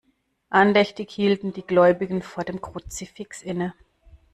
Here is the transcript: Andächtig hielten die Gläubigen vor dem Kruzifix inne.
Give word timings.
Andächtig 0.49 1.11
hielten 1.11 1.53
die 1.53 1.61
Gläubigen 1.61 2.23
vor 2.23 2.43
dem 2.43 2.59
Kruzifix 2.59 3.43
inne. 3.43 3.75